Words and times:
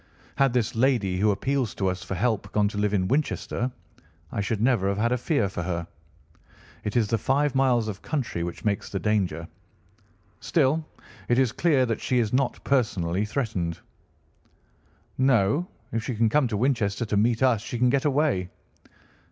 Had 0.37 0.51
this 0.53 0.73
lady 0.75 1.19
who 1.19 1.29
appeals 1.29 1.75
to 1.75 1.87
us 1.87 2.01
for 2.03 2.15
help 2.15 2.51
gone 2.51 2.67
to 2.69 2.77
live 2.79 2.91
in 2.95 3.07
Winchester, 3.07 3.71
I 4.31 4.41
should 4.41 4.59
never 4.59 4.89
have 4.89 4.97
had 4.97 5.11
a 5.11 5.17
fear 5.19 5.47
for 5.47 5.61
her. 5.61 5.85
It 6.83 6.97
is 6.97 7.07
the 7.09 7.19
five 7.19 7.53
miles 7.53 7.87
of 7.87 8.01
country 8.01 8.41
which 8.41 8.65
makes 8.65 8.89
the 8.89 8.97
danger. 8.97 9.47
Still, 10.39 10.83
it 11.29 11.37
is 11.37 11.51
clear 11.51 11.85
that 11.85 12.01
she 12.01 12.17
is 12.17 12.33
not 12.33 12.63
personally 12.63 13.25
threatened." 13.25 13.77
"No. 15.19 15.67
If 15.91 16.03
she 16.03 16.15
can 16.15 16.29
come 16.29 16.47
to 16.47 16.57
Winchester 16.57 17.05
to 17.05 17.15
meet 17.15 17.43
us 17.43 17.61
she 17.61 17.77
can 17.77 17.91
get 17.91 18.03
away." 18.05 18.49